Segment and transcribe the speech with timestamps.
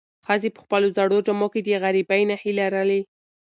[0.25, 3.01] ښځې په خپلو زړو جامو کې د غریبۍ نښې لرلې.